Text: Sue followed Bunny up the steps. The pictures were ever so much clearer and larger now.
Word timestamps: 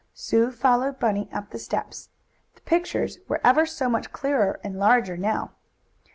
Sue 0.15 0.49
followed 0.49 0.97
Bunny 0.97 1.29
up 1.31 1.51
the 1.51 1.59
steps. 1.59 2.09
The 2.55 2.61
pictures 2.61 3.19
were 3.27 3.39
ever 3.43 3.67
so 3.67 3.87
much 3.87 4.11
clearer 4.11 4.59
and 4.63 4.79
larger 4.79 5.15
now. 5.15 5.51